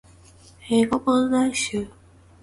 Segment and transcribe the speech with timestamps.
[0.67, 1.87] 英語問題集